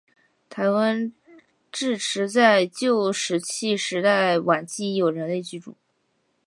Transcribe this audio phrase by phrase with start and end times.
[0.49, 1.13] 台湾
[1.71, 5.75] 至迟在旧石器时代晚期已有人类居住。